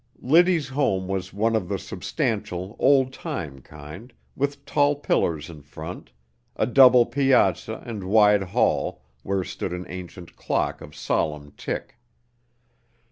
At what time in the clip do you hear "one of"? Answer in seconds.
1.31-1.69